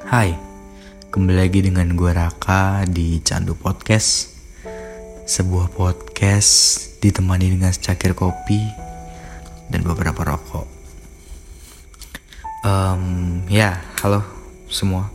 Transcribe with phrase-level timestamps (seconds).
[0.00, 0.32] Hai,
[1.12, 4.32] kembali lagi dengan gue Raka di Candu Podcast.
[5.28, 6.52] Sebuah podcast
[7.04, 8.64] ditemani dengan secangkir kopi
[9.68, 10.64] dan beberapa rokok.
[12.64, 14.24] Um, Ya, halo
[14.72, 15.12] semua.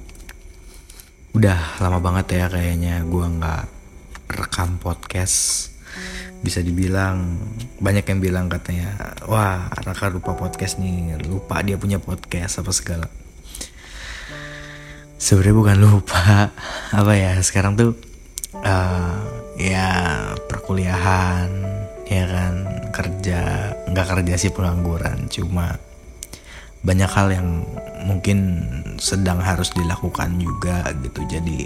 [1.34, 3.64] Udah lama banget ya kayaknya gue nggak
[4.38, 5.74] rekam podcast.
[6.46, 7.42] Bisa dibilang
[7.82, 13.25] banyak yang bilang katanya wah Raka lupa podcast nih lupa dia punya podcast apa segala
[15.26, 16.54] sebenarnya bukan lupa.
[17.02, 17.98] Apa ya sekarang tuh
[18.62, 19.26] uh,
[19.58, 19.90] ya
[20.46, 21.50] perkuliahan
[22.06, 22.54] ya kan
[22.94, 25.26] kerja nggak kerja sih pengangguran.
[25.34, 25.74] Cuma
[26.86, 27.66] banyak hal yang
[28.06, 28.70] mungkin
[29.02, 31.26] sedang harus dilakukan juga gitu.
[31.26, 31.66] Jadi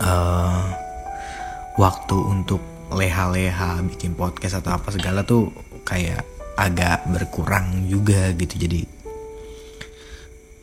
[0.00, 0.64] uh,
[1.76, 5.52] waktu untuk leha-leha bikin podcast atau apa segala tuh
[5.84, 6.24] kayak
[6.56, 8.56] agak berkurang juga gitu.
[8.56, 8.80] Jadi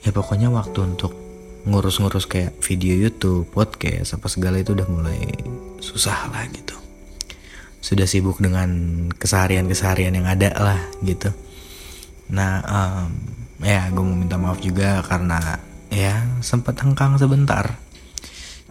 [0.02, 1.28] ya pokoknya waktu untuk
[1.68, 5.20] ngurus-ngurus kayak video YouTube, podcast apa segala itu udah mulai
[5.83, 6.75] susah lah gitu.
[7.80, 8.70] Sudah sibuk dengan
[9.16, 11.31] keseharian-keseharian yang ada lah gitu.
[12.30, 13.09] Nah, um,
[13.59, 15.59] ya gue mau minta maaf juga karena
[15.92, 17.76] ya sempat hengkang sebentar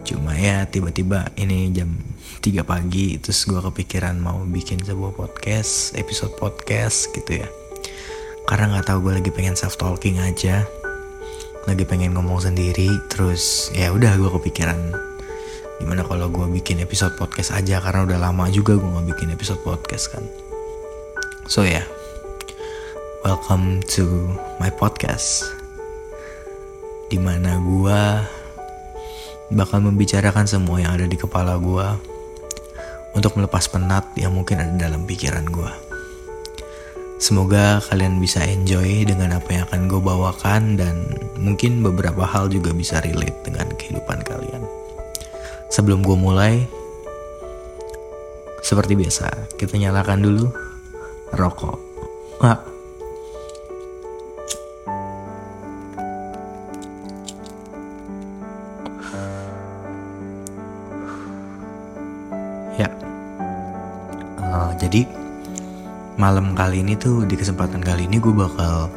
[0.07, 1.91] cuma ya tiba-tiba ini jam
[2.39, 7.47] 3 pagi terus gue kepikiran mau bikin sebuah podcast episode podcast gitu ya
[8.47, 10.63] karena nggak tahu gue lagi pengen self talking aja
[11.67, 14.79] lagi pengen ngomong sendiri terus ya udah gue kepikiran
[15.79, 19.59] gimana kalau gue bikin episode podcast aja karena udah lama juga gue nggak bikin episode
[19.65, 20.23] podcast kan
[21.49, 21.85] so ya yeah.
[23.27, 25.43] welcome to my podcast
[27.09, 28.01] di mana gue
[29.49, 31.87] bakal membicarakan semua yang ada di kepala gue
[33.17, 35.88] untuk melepas penat yang mungkin ada dalam pikiran gue.
[37.19, 41.03] Semoga kalian bisa enjoy dengan apa yang akan gue bawakan dan
[41.35, 44.63] mungkin beberapa hal juga bisa relate dengan kehidupan kalian.
[45.67, 46.63] Sebelum gue mulai,
[48.63, 50.47] seperti biasa, kita nyalakan dulu
[51.35, 51.77] rokok.
[52.39, 52.78] Wah.
[66.19, 68.91] Malam kali ini tuh di kesempatan kali ini gue bakal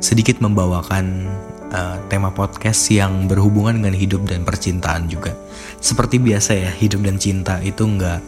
[0.00, 1.28] sedikit membawakan
[1.68, 5.36] uh, tema podcast yang berhubungan dengan hidup dan percintaan juga.
[5.84, 8.20] Seperti biasa ya, hidup dan cinta itu nggak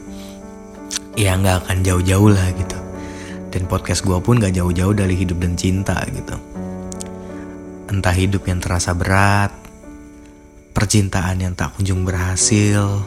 [1.16, 2.78] ya nggak akan jauh-jauh lah gitu.
[3.52, 6.40] Dan podcast gue pun gak jauh-jauh dari hidup dan cinta gitu.
[7.92, 9.52] Entah hidup yang terasa berat,
[10.72, 13.04] percintaan yang tak kunjung berhasil,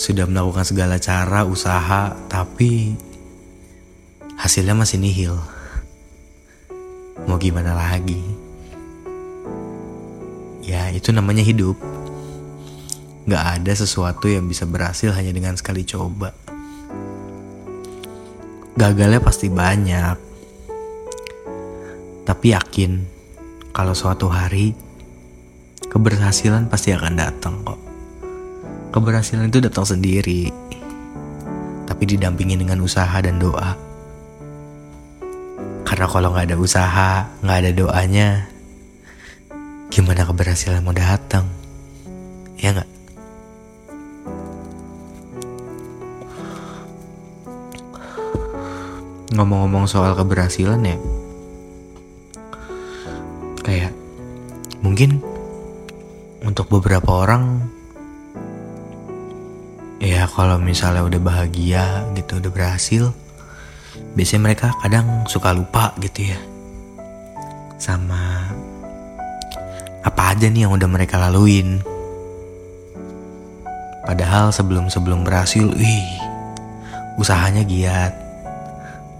[0.00, 2.96] sudah melakukan segala cara, usaha, tapi
[4.40, 5.36] hasilnya masih nihil.
[7.28, 8.16] Mau gimana lagi?
[10.64, 11.76] Ya, itu namanya hidup.
[13.28, 16.32] Gak ada sesuatu yang bisa berhasil hanya dengan sekali coba.
[18.80, 20.16] Gagalnya pasti banyak.
[22.24, 23.04] Tapi yakin
[23.76, 24.72] kalau suatu hari
[25.92, 27.89] keberhasilan pasti akan datang kok.
[28.90, 30.50] Keberhasilan itu datang sendiri,
[31.86, 33.78] tapi didampingi dengan usaha dan doa.
[35.86, 38.28] Karena kalau nggak ada usaha, nggak ada doanya,
[39.94, 41.46] gimana keberhasilan mau datang?
[42.58, 42.90] Ya nggak?
[49.38, 50.98] Ngomong-ngomong soal keberhasilan ya,
[53.62, 53.94] kayak
[54.82, 55.22] mungkin
[56.42, 57.70] untuk beberapa orang
[60.40, 63.12] kalau misalnya udah bahagia gitu udah berhasil
[64.16, 66.40] biasanya mereka kadang suka lupa gitu ya.
[67.76, 68.48] Sama
[70.00, 71.84] apa aja nih yang udah mereka laluin.
[74.08, 76.08] Padahal sebelum sebelum berhasil wih
[77.20, 78.16] usahanya giat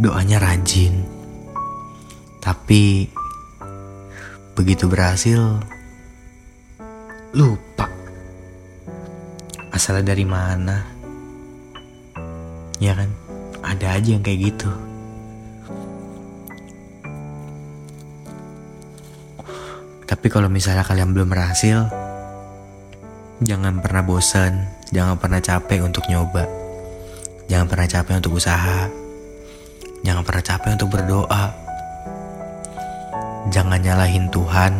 [0.01, 1.05] doanya rajin.
[2.41, 3.13] Tapi
[4.57, 5.61] begitu berhasil
[7.37, 7.93] lupa.
[9.69, 11.00] Asalnya dari mana
[12.81, 13.13] ya kan?
[13.61, 14.71] Ada aja yang kayak gitu.
[20.09, 21.87] Tapi kalau misalnya kalian belum berhasil
[23.41, 26.45] jangan pernah bosan jangan pernah capek untuk nyoba.
[27.47, 28.91] Jangan pernah capek untuk usaha.
[30.03, 31.45] Jangan pernah capek untuk berdoa.
[33.55, 34.73] Jangan nyalahin Tuhan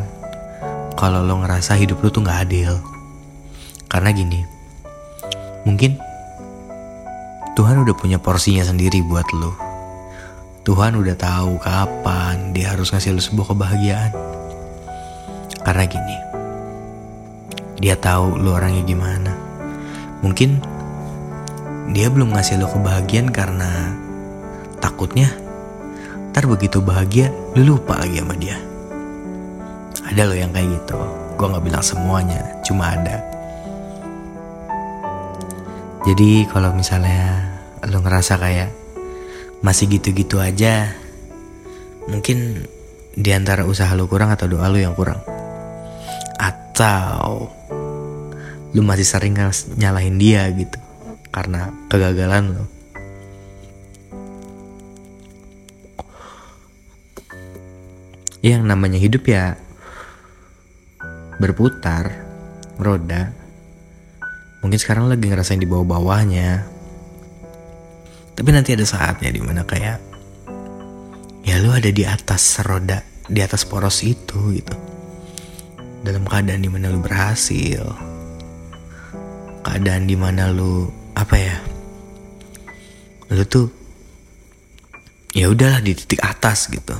[0.99, 2.75] kalau lo ngerasa hidup lo tuh gak adil.
[3.91, 4.41] Karena gini
[5.67, 6.10] Mungkin
[7.59, 9.53] Tuhan udah punya porsinya sendiri buat lo.
[10.63, 14.13] Tuhan udah tahu kapan dia harus ngasih lo sebuah kebahagiaan.
[15.67, 16.17] Karena gini,
[17.83, 19.33] dia tahu lu orangnya gimana.
[20.23, 20.63] Mungkin
[21.91, 23.99] dia belum ngasih lo kebahagiaan karena
[24.79, 25.33] takutnya
[26.31, 28.57] ntar begitu bahagia lu lupa lagi sama dia.
[30.07, 30.97] Ada lo yang kayak gitu.
[31.35, 33.30] Gue nggak bilang semuanya, cuma ada.
[36.01, 37.45] Jadi kalau misalnya
[37.85, 38.73] lo ngerasa kayak
[39.61, 40.97] masih gitu-gitu aja,
[42.09, 42.65] mungkin
[43.13, 45.21] di antara usaha lo kurang atau doa lo yang kurang.
[46.41, 47.53] Atau
[48.73, 49.37] lu masih sering
[49.77, 50.81] nyalahin dia gitu
[51.29, 52.65] karena kegagalan lo.
[58.41, 59.61] Yang namanya hidup ya
[61.37, 62.25] berputar
[62.81, 63.40] roda.
[64.61, 66.65] Mungkin sekarang lagi ngerasain di bawah-bawahnya.
[68.37, 69.99] Tapi nanti ada saatnya di mana kayak
[71.45, 74.77] ya lu ada di atas roda, di atas poros itu gitu.
[76.01, 77.85] Dalam keadaan di mana lu berhasil,
[79.61, 81.57] keadaan di mana lu apa ya
[83.31, 83.69] lu tuh
[85.37, 86.97] ya udahlah di titik atas gitu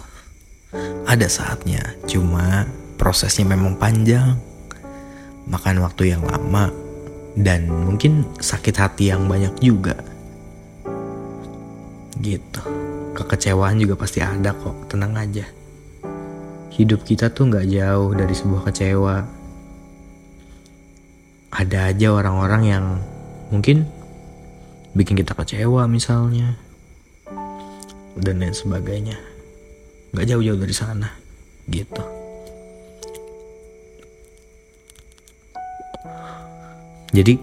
[1.09, 4.39] ada saatnya cuma prosesnya memang panjang
[5.51, 6.71] makan waktu yang lama
[7.39, 9.95] dan mungkin sakit hati yang banyak juga.
[12.19, 12.63] Gitu.
[13.15, 14.91] Kekecewaan juga pasti ada kok.
[14.91, 15.47] Tenang aja.
[16.75, 19.17] Hidup kita tuh nggak jauh dari sebuah kecewa.
[21.51, 22.85] Ada aja orang-orang yang
[23.51, 23.87] mungkin
[24.95, 26.55] bikin kita kecewa misalnya.
[28.15, 29.19] Dan lain sebagainya.
[30.15, 31.09] Nggak jauh-jauh dari sana.
[31.71, 32.20] Gitu
[37.11, 37.39] jadi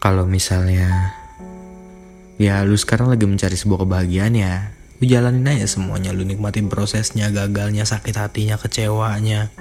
[0.00, 1.14] kalau misalnya
[2.40, 7.28] ya lu sekarang lagi mencari sebuah kebahagiaan ya lu jalanin aja semuanya lu nikmatin prosesnya
[7.28, 9.52] gagalnya sakit hatinya kecewanya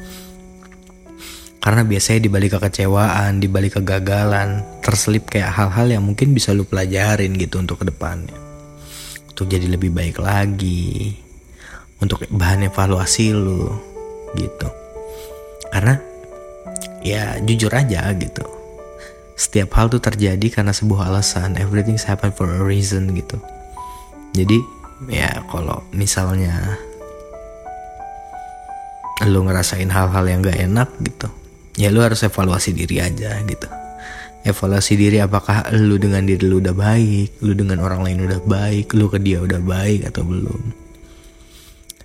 [1.59, 6.63] karena biasanya di balik kekecewaan, di balik kegagalan, terselip kayak hal-hal yang mungkin bisa lu
[6.63, 8.35] pelajarin gitu untuk ke depannya.
[9.27, 11.19] Untuk jadi lebih baik lagi,
[11.99, 13.67] untuk bahan evaluasi lu
[14.39, 14.67] gitu.
[15.67, 15.99] Karena
[17.03, 18.58] ya jujur aja gitu.
[19.39, 21.55] Setiap hal tuh terjadi karena sebuah alasan.
[21.55, 23.39] Everything's happen for a reason gitu.
[24.35, 24.59] Jadi
[25.07, 26.75] ya kalau misalnya
[29.27, 31.27] lu ngerasain hal-hal yang gak enak gitu
[31.79, 33.67] ya lu harus evaluasi diri aja gitu
[34.47, 38.95] evaluasi diri apakah lu dengan diri lu udah baik lu dengan orang lain udah baik
[38.95, 40.61] lu ke dia udah baik atau belum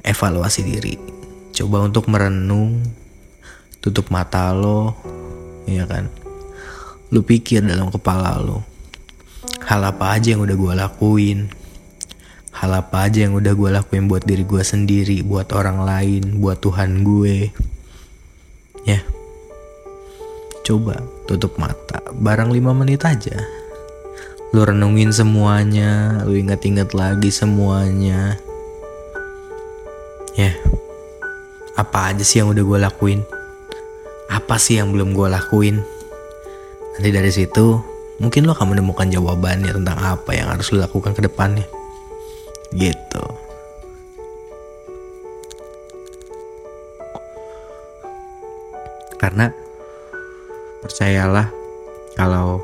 [0.02, 0.94] evaluasi diri
[1.54, 2.82] coba untuk merenung
[3.78, 4.94] tutup mata lo
[5.70, 6.10] ya kan
[7.14, 8.66] lu pikir dalam kepala lo
[9.70, 11.38] hal apa aja yang udah gue lakuin
[12.50, 16.58] hal apa aja yang udah gue lakuin buat diri gue sendiri buat orang lain buat
[16.58, 17.54] Tuhan gue
[18.82, 18.98] ya
[20.64, 20.96] Coba
[21.28, 23.36] tutup mata, barang 5 menit aja.
[24.56, 28.40] Lu renungin semuanya, lu inget-inget lagi semuanya.
[30.40, 30.56] Ya,
[31.76, 33.20] apa aja sih yang udah gue lakuin?
[34.32, 35.84] Apa sih yang belum gue lakuin?
[36.94, 37.78] Nanti dari situ,
[38.22, 41.66] mungkin lo akan menemukan jawabannya tentang apa yang harus lo lakukan ke depannya.
[42.70, 43.24] Gitu.
[49.18, 49.50] Karena
[50.84, 51.48] percayalah
[52.14, 52.60] kalau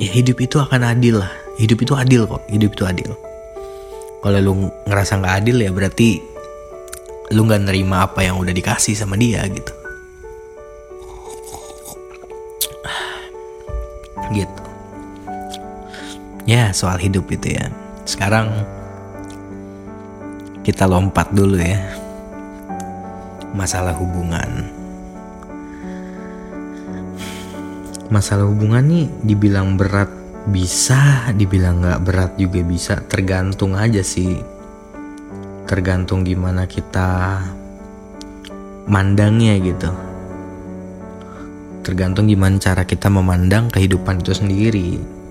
[0.00, 1.30] ya hidup itu akan adil lah
[1.60, 3.10] hidup itu adil kok hidup itu adil
[4.24, 4.52] kalau lu
[4.88, 6.18] ngerasa nggak adil ya berarti
[7.36, 9.81] lu nggak nerima apa yang udah dikasih sama dia gitu
[16.52, 17.72] ya soal hidup itu ya
[18.04, 18.52] sekarang
[20.60, 21.80] kita lompat dulu ya
[23.56, 24.68] masalah hubungan
[28.12, 34.42] masalah hubungan nih dibilang berat bisa, dibilang nggak berat juga bisa, tergantung aja sih.
[35.70, 37.40] Tergantung gimana kita
[38.90, 39.90] mandangnya gitu.
[41.86, 45.21] Tergantung gimana cara kita memandang kehidupan itu sendiri.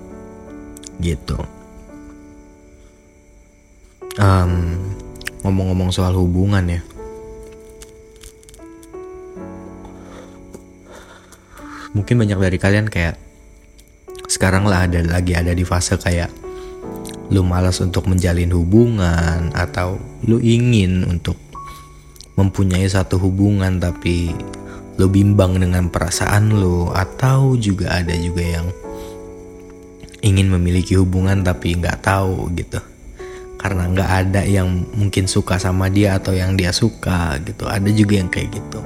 [1.01, 1.37] Gitu.
[4.21, 4.77] Um,
[5.41, 6.81] ngomong-ngomong soal hubungan ya.
[11.91, 13.19] mungkin banyak dari kalian kayak
[14.31, 16.31] sekarang lah ada lagi ada di fase kayak
[17.31, 21.35] lu malas untuk menjalin hubungan atau lu ingin untuk
[22.39, 24.31] mempunyai satu hubungan tapi
[24.95, 28.67] lu bimbang dengan perasaan lu atau juga ada juga yang
[30.21, 32.79] ingin memiliki hubungan tapi nggak tahu gitu.
[33.61, 37.69] Karena nggak ada yang mungkin suka sama dia atau yang dia suka gitu.
[37.69, 38.79] Ada juga yang kayak gitu.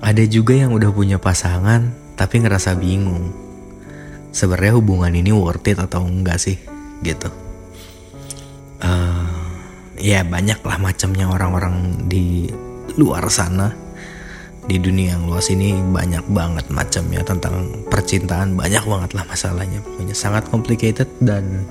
[0.00, 3.32] Ada juga yang udah punya pasangan tapi ngerasa bingung.
[4.32, 6.56] Sebenarnya hubungan ini worth it atau enggak sih?
[7.00, 7.28] Gitu.
[8.80, 9.28] Uh,
[10.00, 12.48] ya banyak lah macamnya orang-orang di
[12.96, 13.89] luar sana
[14.70, 19.82] di dunia yang luas ini banyak banget macamnya tentang percintaan banyak banget lah masalahnya.
[19.82, 21.66] Pokoknya sangat complicated dan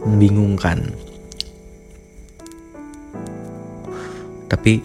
[0.00, 0.96] membingungkan.
[4.48, 4.80] Tapi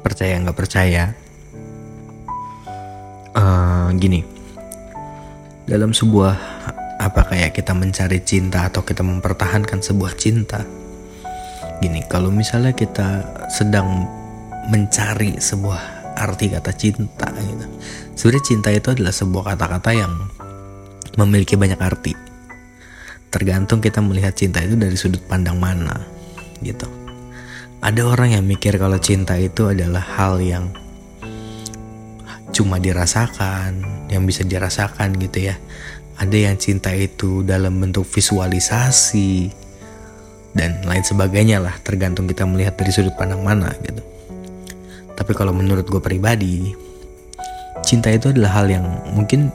[0.00, 1.12] percaya nggak percaya
[3.36, 4.24] uh, gini
[5.68, 6.34] dalam sebuah
[6.96, 10.64] apa kayak kita mencari cinta atau kita mempertahankan sebuah cinta
[11.80, 14.21] gini kalau misalnya kita sedang
[14.70, 17.66] mencari sebuah arti kata cinta gitu.
[18.14, 20.12] Sebenarnya cinta itu adalah sebuah kata-kata yang
[21.16, 22.12] memiliki banyak arti.
[23.32, 25.96] Tergantung kita melihat cinta itu dari sudut pandang mana
[26.60, 26.84] gitu.
[27.82, 30.70] Ada orang yang mikir kalau cinta itu adalah hal yang
[32.52, 35.56] cuma dirasakan, yang bisa dirasakan gitu ya.
[36.20, 39.50] Ada yang cinta itu dalam bentuk visualisasi
[40.52, 44.11] dan lain sebagainya lah, tergantung kita melihat dari sudut pandang mana gitu.
[45.22, 46.74] Tapi kalau menurut gue pribadi,
[47.86, 48.82] cinta itu adalah hal yang
[49.14, 49.54] mungkin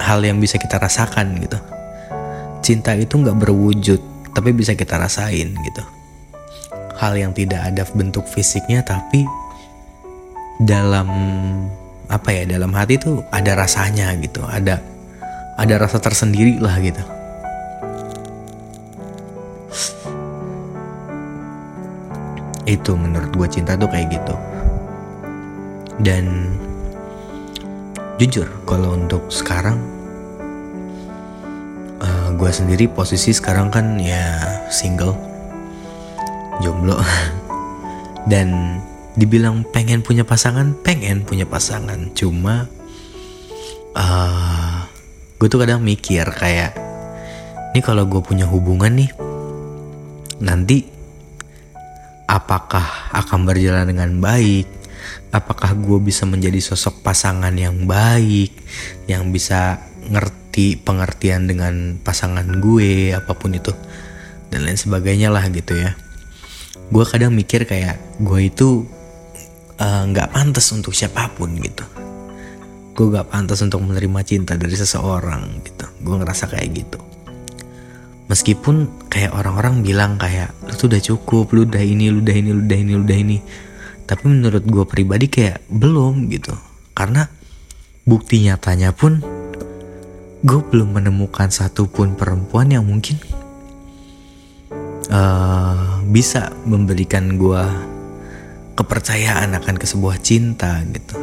[0.00, 1.60] hal yang bisa kita rasakan gitu.
[2.64, 4.00] Cinta itu nggak berwujud,
[4.32, 5.84] tapi bisa kita rasain gitu.
[6.96, 9.28] Hal yang tidak ada bentuk fisiknya, tapi
[10.64, 11.04] dalam
[12.08, 14.80] apa ya dalam hati tuh ada rasanya gitu, ada
[15.60, 17.04] ada rasa tersendiri lah gitu.
[22.64, 24.51] Itu menurut gue cinta tuh kayak gitu
[26.02, 26.50] dan
[28.18, 29.78] jujur kalau untuk sekarang
[32.02, 35.14] uh, eh, gue sendiri posisi sekarang kan ya single
[36.58, 36.98] jomblo.
[38.30, 38.78] Dan
[39.18, 42.10] dibilang pengen punya pasangan pengen punya pasangan.
[42.14, 42.66] Cuma
[43.94, 44.74] uh, eh,
[45.38, 46.78] gue tuh kadang mikir kayak
[47.72, 49.10] ini kalau gue punya hubungan nih
[50.42, 50.86] nanti
[52.30, 54.81] apakah akan berjalan dengan baik
[55.32, 58.52] apakah gue bisa menjadi sosok pasangan yang baik
[59.08, 59.80] yang bisa
[60.12, 63.72] ngerti pengertian dengan pasangan gue apa pun itu
[64.52, 65.96] dan lain sebagainya lah gitu ya.
[66.92, 68.84] Gue kadang mikir kayak gue itu
[69.80, 71.88] eh, nggak uh, pantas untuk siapa pun gitu.
[72.92, 75.88] Gue gak pantas untuk menerima cinta dari seseorang gitu.
[76.04, 77.00] Gue ngerasa kayak gitu.
[78.28, 82.50] Meskipun kayak orang-orang bilang kayak lu tuh udah cukup lu udah ini lu udah ini
[82.52, 83.36] lu udah ini lu udah ini
[84.12, 86.52] tapi menurut gue pribadi kayak belum gitu.
[86.92, 87.24] Karena
[88.04, 89.24] bukti nyatanya pun
[90.44, 93.16] gue belum menemukan satupun perempuan yang mungkin
[95.08, 97.64] uh, bisa memberikan gue
[98.76, 101.16] kepercayaan akan ke sebuah cinta gitu.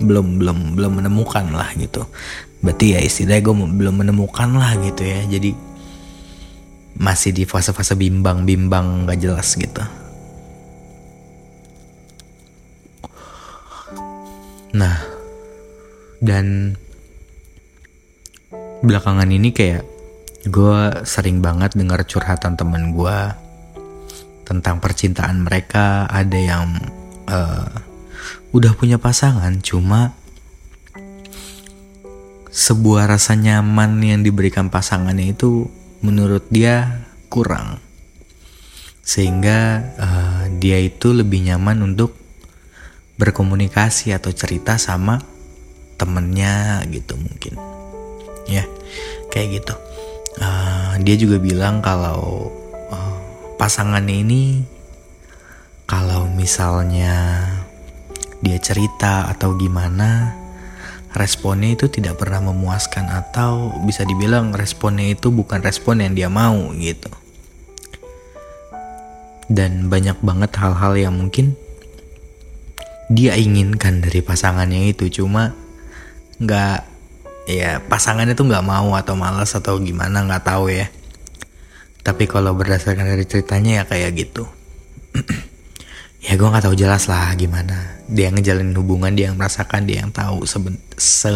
[0.00, 2.08] Belum belum belum menemukan lah gitu.
[2.64, 3.54] Berarti ya istilahnya gue
[3.84, 5.28] belum menemukan lah gitu ya.
[5.28, 5.52] Jadi
[6.96, 10.03] masih di fase-fase bimbang-bimbang gak jelas gitu
[14.74, 14.98] Nah,
[16.18, 16.74] dan
[18.82, 19.86] belakangan ini kayak
[20.50, 23.18] gue sering banget dengar curhatan temen gue
[24.42, 26.10] tentang percintaan mereka.
[26.10, 26.74] Ada yang
[27.30, 27.70] uh,
[28.50, 30.18] udah punya pasangan, cuma
[32.50, 35.70] sebuah rasa nyaman yang diberikan pasangannya itu
[36.02, 37.78] menurut dia kurang,
[39.06, 42.23] sehingga uh, dia itu lebih nyaman untuk
[43.14, 45.22] berkomunikasi atau cerita sama
[45.96, 47.54] temennya gitu mungkin.
[48.50, 48.66] Ya
[49.30, 49.74] kayak gitu.
[50.34, 52.50] Uh, dia juga bilang kalau
[52.90, 53.18] uh,
[53.54, 54.42] pasangannya ini
[55.86, 57.46] kalau misalnya
[58.42, 60.34] dia cerita atau gimana
[61.14, 66.74] responnya itu tidak pernah memuaskan atau bisa dibilang responnya itu bukan respon yang dia mau
[66.74, 67.08] gitu.
[69.46, 71.54] Dan banyak banget hal-hal yang mungkin
[73.10, 75.10] dia inginkan dari pasangannya itu.
[75.10, 75.52] Cuma
[76.40, 76.78] nggak
[77.44, 80.88] ya pasangannya tuh nggak mau atau malas atau gimana nggak tahu ya.
[82.04, 84.44] Tapi kalau berdasarkan dari ceritanya ya kayak gitu.
[86.24, 88.00] Ya gue nggak tahu jelas lah gimana.
[88.08, 91.28] Dia ngejalanin hubungan dia yang merasakan dia yang tahu seben se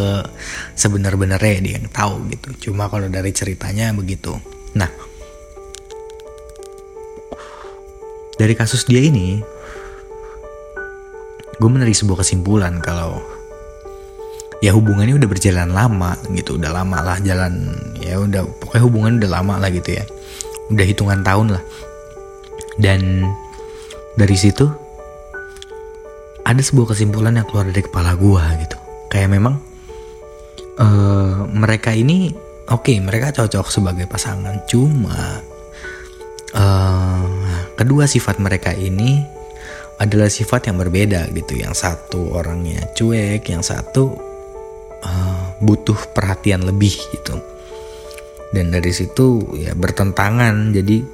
[0.81, 2.73] sebenar-benarnya dia yang tahu gitu.
[2.73, 4.41] Cuma kalau dari ceritanya begitu.
[4.73, 4.89] Nah
[8.41, 9.45] dari kasus dia ini
[11.59, 13.19] gue menarik sebuah kesimpulan kalau
[14.59, 19.31] ya hubungannya udah berjalan lama gitu udah lama lah jalan ya udah pokoknya hubungan udah
[19.31, 20.05] lama lah gitu ya.
[20.69, 21.63] Udah hitungan tahun lah.
[22.79, 23.27] Dan
[24.15, 24.67] dari situ
[26.47, 28.79] ada sebuah kesimpulan yang keluar dari kepala gue gitu.
[29.11, 29.59] Kayak memang
[30.79, 32.33] uh, mereka ini
[32.69, 34.63] oke okay, mereka cocok sebagai pasangan.
[34.69, 35.43] Cuma
[36.55, 37.23] uh,
[37.75, 39.38] kedua sifat mereka ini
[39.99, 44.15] adalah sifat yang berbeda gitu yang satu orangnya cuek yang satu
[45.03, 47.37] uh, butuh perhatian lebih gitu.
[48.55, 50.73] Dan dari situ ya bertentangan.
[50.73, 51.05] Jadi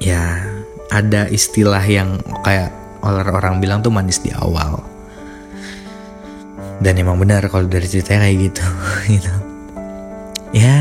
[0.00, 0.46] ya
[0.88, 2.72] ada istilah yang kayak
[3.04, 4.80] orang-orang bilang tuh manis di awal.
[6.80, 8.66] Dan emang benar kalau dari ceritanya kayak gitu
[9.18, 9.34] gitu.
[10.54, 10.78] Ya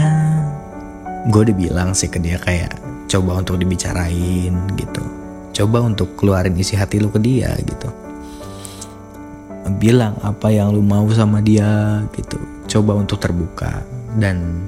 [1.27, 2.77] gue udah bilang sih ke dia kayak
[3.09, 5.18] coba untuk dibicarain gitu
[5.59, 7.91] coba untuk keluarin isi hati lu ke dia gitu.
[9.75, 12.39] Bilang apa yang lu mau sama dia gitu.
[12.71, 13.83] Coba untuk terbuka.
[14.15, 14.63] Dan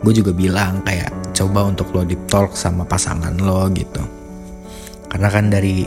[0.00, 4.00] gue juga bilang kayak coba untuk lo deep talk sama pasangan lo gitu.
[5.12, 5.84] Karena kan dari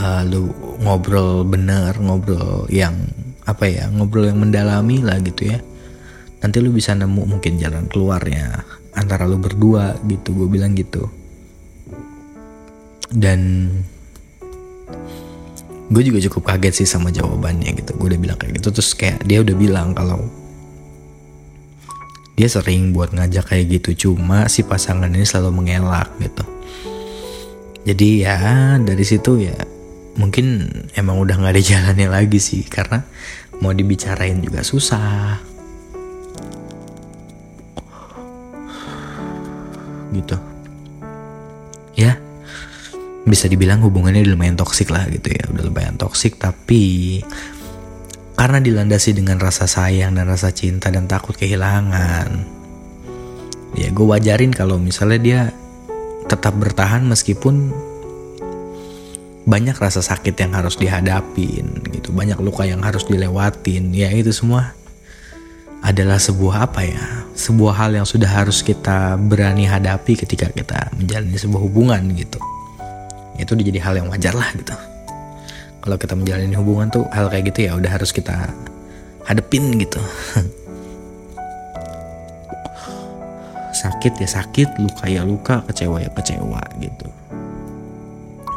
[0.00, 0.48] uh, lu
[0.80, 2.96] ngobrol bener ngobrol yang
[3.44, 5.60] apa ya ngobrol yang mendalami lah gitu ya.
[6.40, 8.64] Nanti lu bisa nemu mungkin jalan keluarnya
[8.96, 10.32] antara lu berdua gitu.
[10.32, 11.17] Gue bilang gitu
[13.12, 13.70] dan
[15.88, 17.96] gue juga cukup kaget sih sama jawabannya gitu.
[17.96, 18.68] Gue udah bilang kayak gitu.
[18.72, 20.20] Terus kayak dia udah bilang kalau
[22.36, 24.08] dia sering buat ngajak kayak gitu.
[24.08, 26.44] Cuma si pasangan ini selalu mengelak gitu.
[27.88, 29.56] Jadi ya dari situ ya
[30.20, 32.68] mungkin emang udah nggak ada jalannya lagi sih.
[32.68, 33.00] Karena
[33.64, 35.40] mau dibicarain juga susah.
[40.12, 40.47] Gitu
[43.28, 47.20] bisa dibilang hubungannya udah lumayan toksik lah gitu ya udah lumayan toksik tapi
[48.38, 52.46] karena dilandasi dengan rasa sayang dan rasa cinta dan takut kehilangan.
[53.74, 55.40] Ya gue wajarin kalau misalnya dia
[56.30, 57.74] tetap bertahan meskipun
[59.42, 63.90] banyak rasa sakit yang harus dihadapin gitu, banyak luka yang harus dilewatin.
[63.90, 64.70] Ya itu semua
[65.82, 67.26] adalah sebuah apa ya?
[67.34, 72.38] Sebuah hal yang sudah harus kita berani hadapi ketika kita menjalani sebuah hubungan gitu.
[73.38, 74.74] Itu jadi hal yang wajar lah gitu.
[75.78, 78.50] Kalau kita menjalani hubungan tuh hal kayak gitu ya udah harus kita
[79.24, 80.02] hadepin gitu.
[83.78, 87.06] Sakit ya sakit luka ya luka kecewa ya kecewa gitu.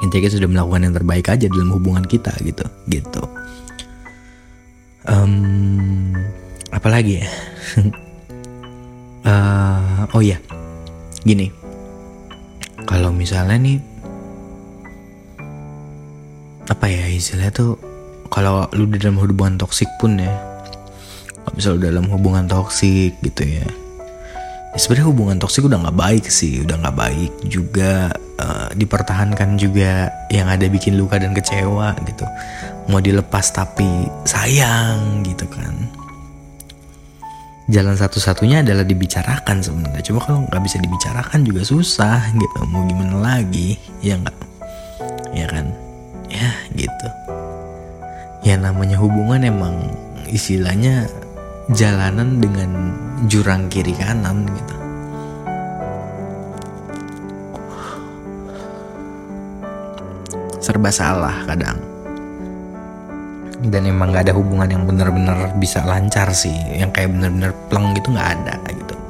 [0.01, 3.23] Intinya kita sudah melakukan yang terbaik aja dalam hubungan kita gitu gitu.
[5.05, 6.13] Um,
[6.73, 7.27] apalagi ya?
[9.21, 10.41] Uh, oh ya
[11.21, 11.53] gini.
[12.89, 13.90] Kalau misalnya nih
[16.71, 17.75] apa ya istilahnya tuh
[18.31, 20.31] kalau lu di dalam hubungan toksik pun ya
[21.43, 23.67] kalau misalnya lu dalam hubungan toksik gitu ya,
[24.71, 30.07] ya sebenarnya hubungan toksik udah nggak baik sih udah nggak baik juga uh, dipertahankan juga
[30.31, 32.23] yang ada bikin luka dan kecewa gitu.
[32.87, 35.75] Mau dilepas tapi sayang gitu kan.
[37.67, 40.03] Jalan satu-satunya adalah dibicarakan sebenarnya.
[40.03, 42.59] Cuma kalau nggak bisa dibicarakan juga susah gitu.
[42.67, 43.75] Mau gimana lagi?
[43.99, 44.37] Ya nggak.
[45.31, 45.90] Ya kan
[46.31, 47.07] ya gitu.
[48.41, 49.75] Ya namanya hubungan emang
[50.31, 51.05] istilahnya
[51.75, 52.71] jalanan dengan
[53.27, 54.75] jurang kiri kanan gitu.
[60.63, 61.77] Serba salah kadang.
[63.61, 66.55] Dan emang gak ada hubungan yang benar-benar bisa lancar sih.
[66.73, 69.00] Yang kayak benar-benar pleng gitu nggak ada gitu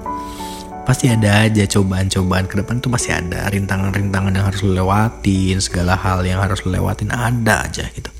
[0.82, 3.46] pasti ada aja cobaan-cobaan ke depan tuh pasti ada.
[3.48, 8.12] Rintangan-rintangan yang harus lewatin segala hal yang harus lewatin ada aja gitu.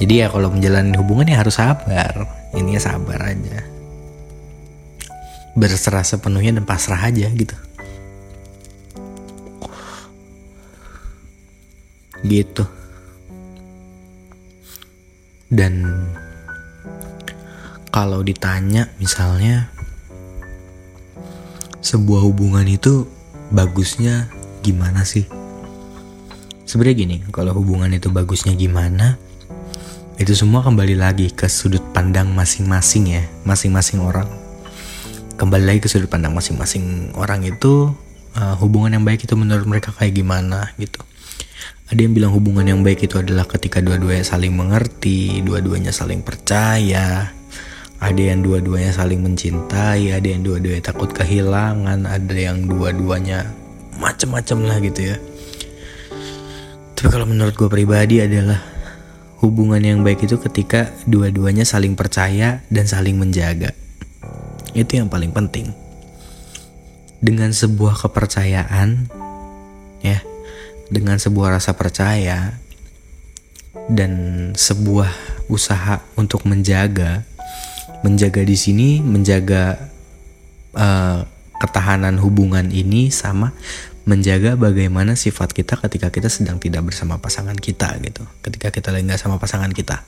[0.00, 2.24] Jadi ya kalau menjalani hubungan ya harus sabar.
[2.56, 3.60] Ini ya sabar aja.
[5.52, 7.56] Berserah sepenuhnya dan pasrah aja gitu.
[12.24, 12.64] Gitu.
[15.50, 15.84] Dan
[17.90, 19.68] kalau ditanya misalnya
[21.80, 23.08] sebuah hubungan itu
[23.48, 24.28] bagusnya
[24.60, 25.24] gimana sih?
[26.68, 29.18] Sebenarnya gini, kalau hubungan itu bagusnya gimana,
[30.20, 34.28] itu semua kembali lagi ke sudut pandang masing-masing ya, masing-masing orang.
[35.34, 37.90] Kembali lagi ke sudut pandang masing-masing orang itu
[38.36, 41.00] uh, hubungan yang baik itu menurut mereka kayak gimana gitu.
[41.90, 47.34] Ada yang bilang hubungan yang baik itu adalah ketika dua-duanya saling mengerti, dua-duanya saling percaya,
[48.00, 53.44] ada yang dua-duanya saling mencintai ada yang dua-duanya takut kehilangan ada yang dua-duanya
[54.00, 55.16] macem-macem lah gitu ya.
[56.96, 58.60] Tapi kalau menurut gue pribadi adalah
[59.44, 63.76] hubungan yang baik itu ketika dua-duanya saling percaya dan saling menjaga.
[64.72, 65.72] Itu yang paling penting.
[67.20, 69.12] Dengan sebuah kepercayaan
[70.00, 70.24] ya
[70.88, 72.56] dengan sebuah rasa percaya
[73.86, 74.12] dan
[74.56, 75.08] sebuah
[75.46, 77.22] usaha untuk menjaga
[78.00, 79.76] menjaga di sini menjaga
[80.74, 81.24] uh,
[81.60, 83.52] ketahanan hubungan ini sama
[84.08, 88.24] menjaga bagaimana sifat kita ketika kita sedang tidak bersama pasangan kita gitu.
[88.40, 90.00] Ketika kita lagi nggak sama pasangan kita.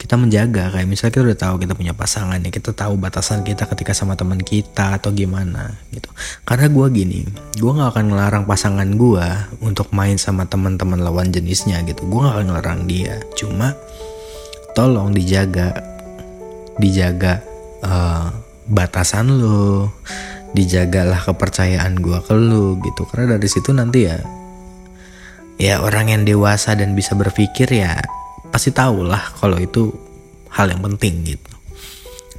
[0.00, 3.68] Kita menjaga kayak misalnya kita udah tahu kita punya pasangan ya kita tahu batasan kita
[3.68, 6.08] ketika sama teman kita atau gimana gitu.
[6.42, 7.20] Karena gue gini
[7.60, 9.26] gue nggak akan ngelarang pasangan gue
[9.60, 12.08] untuk main sama teman-teman lawan jenisnya gitu.
[12.08, 13.20] Gue nggak akan ngelarang dia.
[13.36, 13.76] Cuma
[14.72, 15.89] tolong dijaga
[16.80, 17.44] dijaga
[17.84, 18.32] uh,
[18.64, 19.92] batasan lo
[20.56, 23.06] dijagalah kepercayaan gue ke lo gitu.
[23.06, 24.18] Karena dari situ nanti ya
[25.60, 28.00] ya orang yang dewasa dan bisa berpikir ya
[28.48, 29.92] pasti tahu lah kalau itu
[30.50, 31.52] hal yang penting gitu.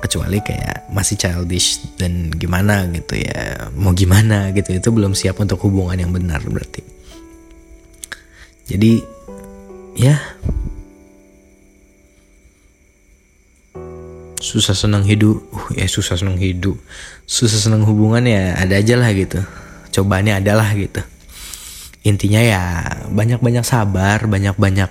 [0.02, 5.62] Kecuali kayak masih childish dan gimana gitu ya mau gimana gitu itu belum siap untuk
[5.62, 6.82] hubungan yang benar berarti.
[8.66, 9.04] Jadi
[10.00, 10.18] ya
[14.42, 15.40] susah senang hidup.
[15.54, 16.76] Uh, ya susah senang hidup.
[17.30, 19.40] Susah senang hubungan ya ada aja lah gitu.
[19.94, 21.00] Cobaannya adalah gitu.
[22.02, 22.62] Intinya ya
[23.14, 24.90] banyak-banyak sabar banyak-banyak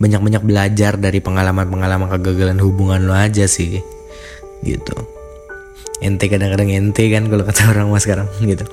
[0.00, 3.80] banyak-banyak belajar dari pengalaman-pengalaman kegagalan hubungan lo aja sih
[4.60, 4.96] gitu.
[6.00, 8.64] Ente kadang-kadang ente kan kalau kata orang mas sekarang gitu.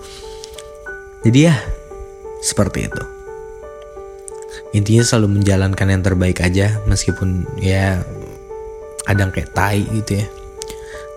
[1.23, 1.55] Jadi ya
[2.43, 3.03] seperti itu.
[4.75, 8.03] Intinya selalu menjalankan yang terbaik aja meskipun ya
[9.07, 10.27] kadang kayak tai gitu ya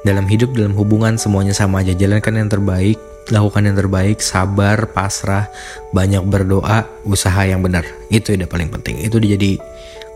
[0.07, 2.97] dalam hidup dalam hubungan semuanya sama aja jalankan yang terbaik
[3.29, 5.53] lakukan yang terbaik sabar pasrah
[5.93, 9.61] banyak berdoa usaha yang benar itu udah paling penting itu udah jadi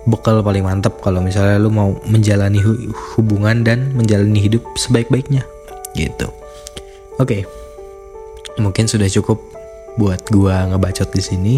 [0.04, 2.60] bekal paling mantap kalau misalnya lu mau menjalani
[3.16, 5.44] hubungan dan menjalani hidup sebaik-baiknya
[5.96, 6.28] gitu.
[7.16, 7.42] Oke.
[7.46, 8.60] Okay.
[8.60, 9.40] Mungkin sudah cukup
[9.98, 11.56] buat gua ngebacot di sini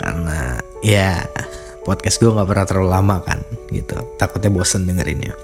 [0.00, 1.20] karena ya
[1.82, 3.38] podcast gua nggak pernah terlalu lama kan
[3.70, 3.96] gitu.
[4.16, 5.34] Takutnya bosen dengerinnya.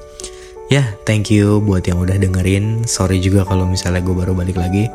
[0.68, 2.84] Ya, thank you buat yang udah dengerin.
[2.84, 4.92] Sorry juga kalau misalnya gue baru balik lagi.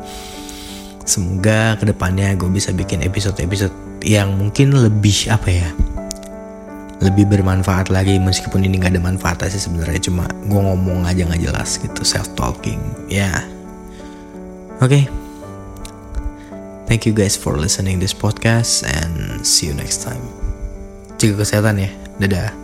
[1.02, 3.74] Semoga ke depannya gue bisa bikin episode-episode
[4.06, 5.68] yang mungkin lebih apa ya
[7.02, 11.42] lebih bermanfaat lagi meskipun ini gak ada manfaatnya sih sebenarnya cuma gue ngomong aja nggak
[11.42, 12.80] jelas gitu self talking
[13.12, 13.38] ya yeah.
[14.80, 15.04] oke okay.
[16.88, 20.43] thank you guys for listening this podcast and see you next time
[21.24, 21.90] jaga kesehatan ya.
[22.20, 22.63] Dadah